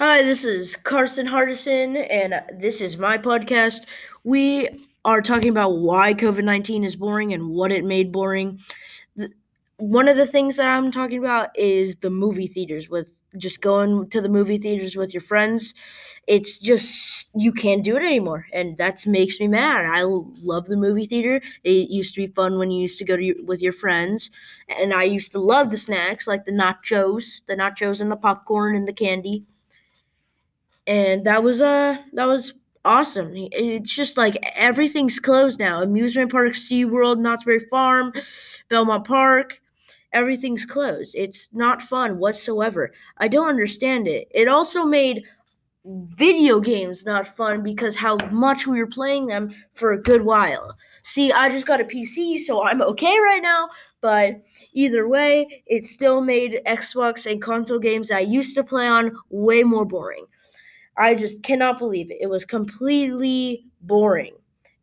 [0.00, 3.80] Hi, this is Carson Hardison, and this is my podcast.
[4.24, 8.58] We are talking about why COVID 19 is boring and what it made boring.
[9.76, 14.08] One of the things that I'm talking about is the movie theaters, with just going
[14.08, 15.74] to the movie theaters with your friends.
[16.26, 19.84] It's just, you can't do it anymore, and that makes me mad.
[19.84, 21.42] I love the movie theater.
[21.62, 24.30] It used to be fun when you used to go to your, with your friends,
[24.66, 28.74] and I used to love the snacks like the nachos, the nachos and the popcorn
[28.76, 29.44] and the candy
[30.86, 33.32] and that was uh that was awesome.
[33.34, 35.82] It's just like everything's closed now.
[35.82, 38.12] Amusement park, SeaWorld, Knott's Berry Farm,
[38.68, 39.60] Belmont Park,
[40.12, 41.14] everything's closed.
[41.14, 42.92] It's not fun whatsoever.
[43.18, 44.28] I don't understand it.
[44.30, 45.24] It also made
[45.84, 50.76] video games not fun because how much we were playing them for a good while.
[51.02, 53.68] See, I just got a PC, so I'm okay right now.
[54.02, 59.12] But either way, it still made Xbox and console games I used to play on
[59.28, 60.26] way more boring.
[61.00, 62.18] I just cannot believe it.
[62.20, 64.34] It was completely boring.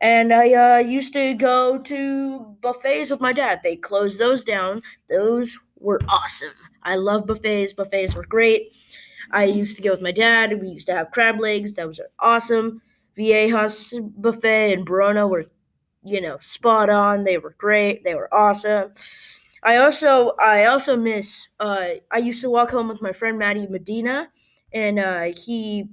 [0.00, 3.60] And I uh, used to go to buffets with my dad.
[3.62, 4.82] They closed those down.
[5.10, 6.52] Those were awesome.
[6.82, 7.74] I love buffets.
[7.74, 8.72] Buffets were great.
[9.30, 10.58] I used to go with my dad.
[10.60, 11.74] We used to have crab legs.
[11.74, 12.80] That was awesome.
[13.16, 15.44] Viejas buffet and Barona were,
[16.02, 17.24] you know, spot on.
[17.24, 18.04] They were great.
[18.04, 18.92] They were awesome.
[19.62, 21.48] I also I also miss.
[21.58, 24.28] Uh, I used to walk home with my friend Maddie Medina,
[24.72, 25.88] and uh, he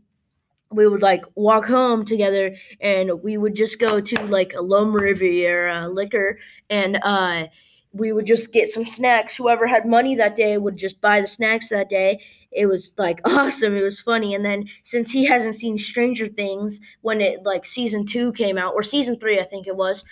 [0.74, 5.00] we would like walk home together and we would just go to like a Loma
[5.00, 7.46] Riviera liquor and uh
[7.94, 9.36] we would just get some snacks.
[9.36, 12.22] Whoever had money that day would just buy the snacks that day.
[12.52, 13.78] It was like awesome.
[13.78, 14.34] It was funny.
[14.34, 18.74] And then since he hasn't seen Stranger Things when it like season two came out,
[18.74, 20.04] or season three, I think it was,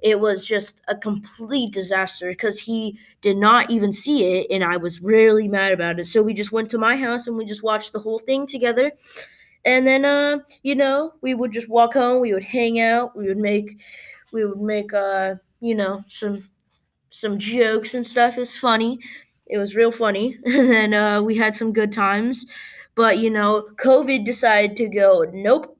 [0.00, 4.46] it was just a complete disaster because he did not even see it.
[4.50, 6.06] And I was really mad about it.
[6.06, 8.92] So we just went to my house and we just watched the whole thing together.
[9.64, 12.20] And then, uh, you know, we would just walk home.
[12.20, 13.16] We would hang out.
[13.16, 13.80] We would make,
[14.32, 16.48] we would make, uh, you know, some,
[17.10, 18.36] some jokes and stuff.
[18.36, 18.98] It was funny.
[19.46, 20.38] It was real funny.
[20.46, 22.46] And then uh, we had some good times.
[22.94, 25.76] But you know, COVID decided to go nope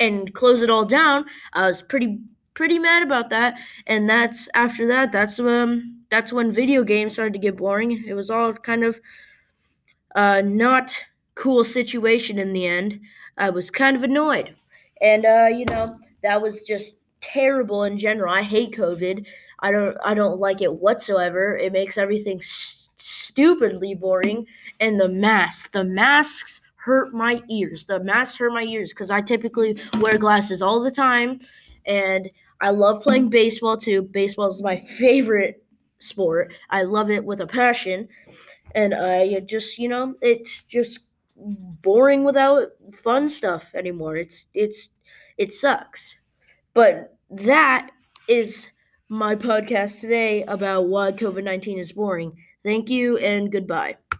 [0.00, 1.24] and close it all down.
[1.52, 2.18] I was pretty
[2.54, 3.58] pretty mad about that.
[3.86, 5.12] And that's after that.
[5.12, 8.04] That's um that's when video games started to get boring.
[8.06, 9.00] It was all kind of
[10.14, 10.96] uh, not
[11.38, 13.00] cool situation in the end.
[13.36, 14.54] I was kind of annoyed.
[15.00, 18.34] And uh, you know, that was just terrible in general.
[18.34, 19.24] I hate COVID.
[19.60, 21.56] I don't I don't like it whatsoever.
[21.56, 24.44] It makes everything st- stupidly boring
[24.80, 27.84] and the masks, the masks hurt my ears.
[27.84, 31.40] The masks hurt my ears cuz I typically wear glasses all the time
[31.86, 32.28] and
[32.60, 34.02] I love playing baseball too.
[34.02, 35.62] Baseball is my favorite
[36.00, 36.52] sport.
[36.70, 38.08] I love it with a passion.
[38.74, 41.07] And I just, you know, it's just
[41.38, 44.16] boring without fun stuff anymore.
[44.16, 44.90] It's it's
[45.36, 46.16] it sucks.
[46.74, 47.90] But that
[48.28, 48.70] is
[49.08, 52.36] my podcast today about why COVID 19 is boring.
[52.64, 53.96] Thank you and goodbye.